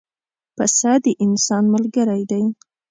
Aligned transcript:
پسه 0.55 0.93
د 1.03 1.05
انسان 1.25 1.63
ملګری 1.73 2.23
دی. 2.31 2.43